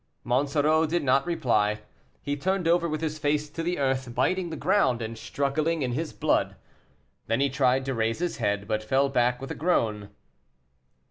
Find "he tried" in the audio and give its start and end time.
7.39-7.85